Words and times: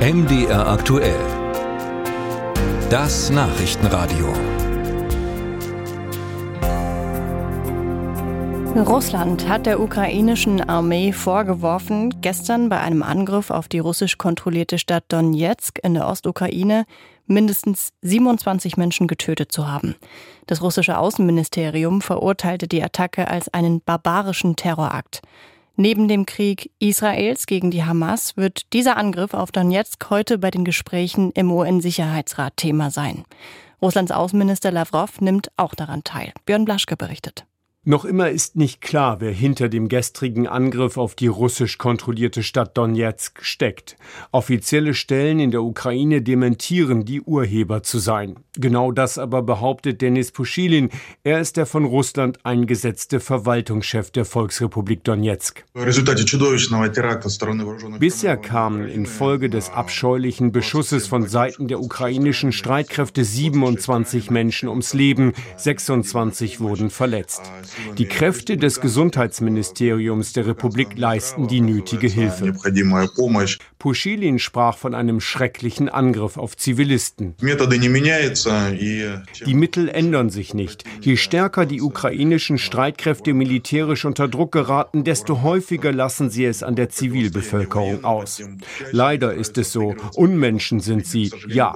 MDR 0.00 0.66
aktuell. 0.66 1.20
Das 2.88 3.28
Nachrichtenradio. 3.28 4.32
Russland 8.76 9.46
hat 9.46 9.66
der 9.66 9.78
ukrainischen 9.78 10.62
Armee 10.66 11.12
vorgeworfen, 11.12 12.22
gestern 12.22 12.70
bei 12.70 12.80
einem 12.80 13.02
Angriff 13.02 13.50
auf 13.50 13.68
die 13.68 13.78
russisch 13.78 14.16
kontrollierte 14.16 14.78
Stadt 14.78 15.04
Donetsk 15.08 15.78
in 15.82 15.92
der 15.92 16.08
Ostukraine 16.08 16.86
mindestens 17.26 17.92
27 18.00 18.78
Menschen 18.78 19.06
getötet 19.06 19.52
zu 19.52 19.68
haben. 19.68 19.96
Das 20.46 20.62
russische 20.62 20.96
Außenministerium 20.96 22.00
verurteilte 22.00 22.68
die 22.68 22.82
Attacke 22.82 23.28
als 23.28 23.52
einen 23.52 23.82
barbarischen 23.82 24.56
Terrorakt. 24.56 25.20
Neben 25.80 26.08
dem 26.08 26.26
Krieg 26.26 26.70
Israels 26.78 27.46
gegen 27.46 27.70
die 27.70 27.82
Hamas 27.82 28.36
wird 28.36 28.74
dieser 28.74 28.98
Angriff 28.98 29.32
auf 29.32 29.50
Donetsk 29.50 30.10
heute 30.10 30.36
bei 30.36 30.50
den 30.50 30.62
Gesprächen 30.62 31.30
im 31.32 31.50
UN-Sicherheitsrat 31.50 32.54
Thema 32.58 32.90
sein. 32.90 33.24
Russlands 33.80 34.12
Außenminister 34.12 34.70
Lavrov 34.72 35.22
nimmt 35.22 35.50
auch 35.56 35.74
daran 35.74 36.04
teil. 36.04 36.34
Björn 36.44 36.66
Blaschke 36.66 36.98
berichtet. 36.98 37.46
Noch 37.86 38.04
immer 38.04 38.28
ist 38.28 38.56
nicht 38.56 38.82
klar, 38.82 39.22
wer 39.22 39.32
hinter 39.32 39.70
dem 39.70 39.88
gestrigen 39.88 40.46
Angriff 40.46 40.98
auf 40.98 41.14
die 41.14 41.28
russisch 41.28 41.78
kontrollierte 41.78 42.42
Stadt 42.42 42.76
Donetsk 42.76 43.42
steckt. 43.42 43.96
Offizielle 44.32 44.92
Stellen 44.92 45.40
in 45.40 45.50
der 45.50 45.62
Ukraine 45.62 46.20
dementieren, 46.20 47.06
die 47.06 47.22
Urheber 47.22 47.82
zu 47.82 47.98
sein. 47.98 48.36
Genau 48.54 48.92
das 48.92 49.16
aber 49.16 49.40
behauptet 49.40 50.02
Denis 50.02 50.30
Puschilin. 50.30 50.90
Er 51.24 51.40
ist 51.40 51.56
der 51.56 51.64
von 51.64 51.86
Russland 51.86 52.44
eingesetzte 52.44 53.18
Verwaltungschef 53.18 54.10
der 54.10 54.26
Volksrepublik 54.26 55.02
Donetsk. 55.02 55.64
Bisher 57.98 58.36
kamen 58.36 58.88
infolge 58.88 59.48
des 59.48 59.70
abscheulichen 59.70 60.52
Beschusses 60.52 61.06
von 61.06 61.26
Seiten 61.26 61.66
der 61.66 61.80
ukrainischen 61.80 62.52
Streitkräfte 62.52 63.24
27 63.24 64.30
Menschen 64.30 64.68
ums 64.68 64.92
Leben, 64.92 65.32
26 65.56 66.60
wurden 66.60 66.90
verletzt. 66.90 67.50
Die 67.98 68.06
Kräfte 68.06 68.56
des 68.56 68.80
Gesundheitsministeriums 68.80 70.32
der 70.32 70.46
Republik 70.46 70.96
leisten 70.96 71.48
die 71.48 71.60
nötige 71.60 72.08
Hilfe. 72.08 72.54
Puschilin 73.78 74.38
sprach 74.38 74.76
von 74.76 74.94
einem 74.94 75.20
schrecklichen 75.20 75.88
Angriff 75.88 76.36
auf 76.36 76.56
Zivilisten. 76.56 77.34
Die 79.46 79.54
Mittel 79.54 79.88
ändern 79.88 80.30
sich 80.30 80.54
nicht. 80.54 80.84
Je 81.00 81.16
stärker 81.16 81.66
die 81.66 81.80
ukrainischen 81.80 82.58
Streitkräfte 82.58 83.32
militärisch 83.32 84.04
unter 84.04 84.28
Druck 84.28 84.52
geraten, 84.52 85.04
desto 85.04 85.42
häufiger 85.42 85.92
lassen 85.92 86.30
sie 86.30 86.44
es 86.44 86.62
an 86.62 86.76
der 86.76 86.90
Zivilbevölkerung 86.90 88.04
aus. 88.04 88.42
Leider 88.90 89.32
ist 89.34 89.56
es 89.58 89.72
so. 89.72 89.94
Unmenschen 90.14 90.80
sind 90.80 91.06
sie, 91.06 91.30
ja. 91.48 91.74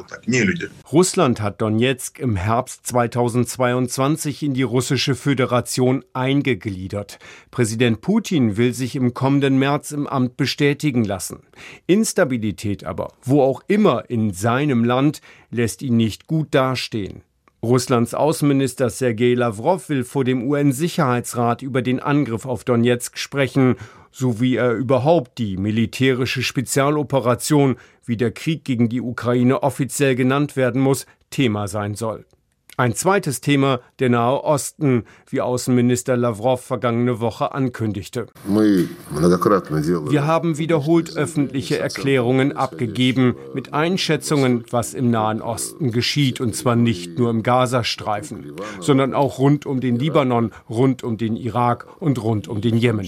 Russland 0.93 1.41
hat 1.41 1.61
Donetsk 1.63 2.19
im 2.19 2.37
Herbst 2.37 2.87
2022 2.87 4.43
in 4.43 4.55
die 4.55 4.63
russische 4.63 5.15
Föderation 5.15 5.84
Organisation 5.85 6.05
eingegliedert. 6.13 7.19
Präsident 7.51 8.01
Putin 8.01 8.57
will 8.57 8.73
sich 8.73 8.97
im 8.97 9.15
kommenden 9.15 9.59
März 9.59 9.93
im 9.93 10.07
Amt 10.07 10.37
bestätigen 10.37 11.05
lassen. 11.05 11.41
Instabilität 11.87 12.85
aber, 12.85 13.13
wo 13.23 13.43
auch 13.43 13.63
immer 13.69 14.09
in 14.09 14.33
seinem 14.33 14.85
Land, 14.85 15.21
lässt 15.51 15.83
ihn 15.83 15.97
nicht 15.97 16.27
gut 16.27 16.49
dastehen. 16.53 17.23
Russlands 17.63 18.13
Außenminister 18.15 18.91
Sergei 18.91 19.35
Lavrov 19.35 19.89
will 19.89 20.05
vor 20.05 20.25
dem 20.25 20.47
UN-Sicherheitsrat 20.47 21.63
über 21.63 21.81
den 21.81 21.99
Angriff 21.99 22.45
auf 22.45 22.65
Donetsk 22.65 23.17
sprechen, 23.17 23.77
so 24.11 24.39
wie 24.41 24.57
er 24.57 24.73
überhaupt 24.73 25.39
die 25.39 25.57
militärische 25.57 26.43
Spezialoperation, 26.43 27.77
wie 28.05 28.19
der 28.19 28.33
Krieg 28.33 28.65
gegen 28.65 28.91
die 28.91 29.01
Ukraine 29.01 29.63
offiziell 29.63 30.15
genannt 30.15 30.57
werden 30.57 30.81
muss, 30.81 31.07
Thema 31.31 31.67
sein 31.67 31.95
soll. 31.95 32.27
Ein 32.77 32.97
zweites 32.97 33.41
Thema, 33.41 33.79
der 34.01 34.09
Nahe 34.09 34.43
Osten, 34.43 35.05
wie 35.29 35.41
Außenminister 35.41 36.17
Lavrov 36.17 36.61
vergangene 36.61 37.21
Woche 37.21 37.55
ankündigte. 37.55 38.27
Wir 38.49 40.27
haben 40.27 40.59
wiederholt 40.59 41.17
öffentliche 41.17 41.79
Erklärungen 41.79 42.57
abgegeben 42.57 43.37
mit 43.55 43.73
Einschätzungen, 43.73 44.65
was 44.71 44.93
im 44.93 45.13
Nahen 45.13 45.41
Osten 45.41 45.93
geschieht, 45.93 46.41
und 46.41 46.57
zwar 46.57 46.75
nicht 46.75 47.17
nur 47.17 47.31
im 47.31 47.45
Gazastreifen, 47.45 48.55
sondern 48.81 49.15
auch 49.15 49.39
rund 49.39 49.67
um 49.67 49.81
den 49.81 49.97
Libanon, 49.97 50.51
rund 50.69 51.05
um 51.05 51.17
den 51.17 51.37
Irak 51.37 51.87
und 52.01 52.21
rund 52.25 52.49
um 52.49 52.61
den 52.61 52.77
Jemen. 52.77 53.07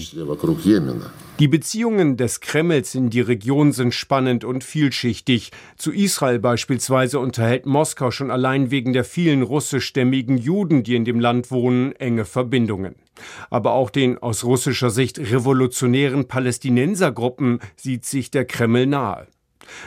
Die 1.39 1.47
Beziehungen 1.47 2.17
des 2.17 2.39
Kremls 2.39 2.95
in 2.95 3.11
die 3.11 3.21
Region 3.21 3.71
sind 3.71 3.93
spannend 3.93 4.43
und 4.43 4.63
vielschichtig. 4.63 5.51
Zu 5.75 5.91
Israel 5.91 6.39
beispielsweise 6.39 7.19
unterhält 7.19 7.67
Moskau 7.67 8.09
schon 8.09 8.31
allein 8.31 8.71
wegen 8.71 8.91
der 8.91 9.03
vielen 9.03 9.43
russischstämmigen 9.57 10.37
Juden, 10.37 10.83
die 10.83 10.95
in 10.95 11.03
dem 11.03 11.19
Land 11.19 11.49
wohnen, 11.49 11.93
enge 11.95 12.25
Verbindungen. 12.25 12.93
Aber 13.49 13.71
auch 13.71 13.89
den 13.89 14.19
aus 14.19 14.43
russischer 14.43 14.91
Sicht 14.91 15.17
revolutionären 15.17 16.27
Palästinensergruppen 16.27 17.59
sieht 17.75 18.05
sich 18.05 18.29
der 18.29 18.45
Kreml 18.45 18.85
nahe. 18.85 19.25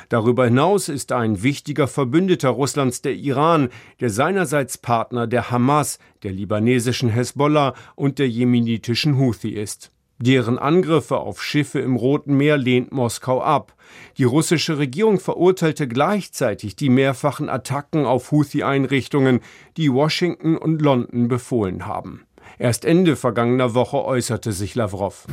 Darüber 0.09 0.47
hinaus 0.47 0.89
ist 0.89 1.13
ein 1.13 1.45
wichtiger 1.45 1.87
Verbündeter 1.87 2.49
Russlands 2.49 3.01
der 3.01 3.15
Iran, 3.15 3.69
der 4.01 4.11
seinerseits 4.11 4.77
Partner 4.77 5.29
der 5.29 5.53
Hamas, 5.53 6.01
der 6.25 6.33
libanesischen 6.33 7.11
Hezbollah 7.11 7.75
und 7.95 8.19
der 8.19 8.29
jemenitischen 8.29 9.19
Houthi 9.19 9.51
ist. 9.51 9.93
Deren 10.23 10.59
Angriffe 10.59 11.17
auf 11.17 11.43
Schiffe 11.43 11.81
im 11.81 11.97
Roten 11.97 12.37
Meer 12.37 12.59
lehnt 12.59 12.93
Moskau 12.93 13.41
ab. 13.41 13.75
Die 14.19 14.25
russische 14.25 14.77
Regierung 14.77 15.19
verurteilte 15.19 15.89
gleichzeitig 15.89 16.77
die 16.77 16.91
mehrfachen 16.91 17.49
Attacken 17.49 18.05
auf 18.05 18.31
Houthi-Einrichtungen, 18.31 19.41
die 19.79 19.91
Washington 19.91 20.59
und 20.59 20.83
London 20.83 21.29
befohlen 21.29 21.87
haben. 21.87 22.27
Erst 22.61 22.85
Ende 22.85 23.17
vergangener 23.17 23.73
Woche 23.73 24.05
äußerte 24.05 24.53
sich 24.53 24.75
Lavrov. 24.75 25.25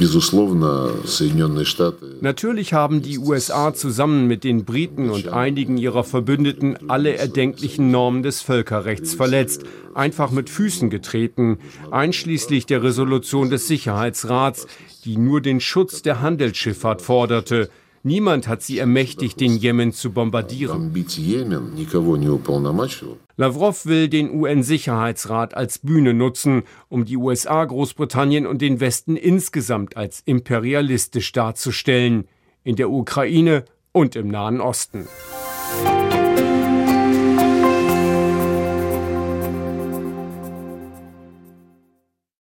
Natürlich 2.22 2.74
haben 2.74 3.02
die 3.02 3.20
USA 3.20 3.74
zusammen 3.74 4.28
mit 4.28 4.46
den 4.46 4.64
Briten 4.64 5.10
und 5.10 5.28
einigen 5.28 5.76
ihrer 5.76 6.06
Verbündeten 6.06 6.90
alle 6.90 7.18
erdenklichen 7.18 7.92
Normen 7.92 8.24
des 8.24 8.40
Völkerrechts 8.40 9.14
verletzt, 9.14 9.66
einfach 9.94 10.32
mit 10.32 10.50
Füßen 10.50 10.90
getreten, 10.90 11.58
einschließlich 11.92 12.66
der 12.66 12.82
Resolution 12.82 13.50
des 13.50 13.68
Sicherheitsrats, 13.68 14.66
die 15.04 15.18
nur 15.18 15.42
den 15.42 15.60
Schutz 15.60 16.02
der 16.04 16.22
Handelsschifffahrt 16.22 17.02
forderte. 17.02 17.70
Niemand 18.08 18.48
hat 18.48 18.62
sie 18.62 18.78
ermächtigt, 18.78 19.42
den 19.42 19.58
Jemen 19.58 19.92
zu 19.92 20.14
bombardieren. 20.14 20.94
Lavrov 23.36 23.86
will 23.86 24.08
den 24.08 24.32
UN-Sicherheitsrat 24.32 25.54
als 25.54 25.80
Bühne 25.80 26.14
nutzen, 26.14 26.64
um 26.88 27.04
die 27.04 27.18
USA, 27.18 27.66
Großbritannien 27.66 28.48
und 28.48 28.62
den 28.62 28.80
Westen 28.80 29.18
insgesamt 29.18 29.98
als 29.98 30.22
imperialistisch 30.24 31.34
darzustellen, 31.34 32.30
in 32.64 32.78
der 32.78 32.90
Ukraine 32.90 33.66
und 33.92 34.16
im 34.16 34.30
Nahen 34.30 34.62
Osten. 34.62 35.06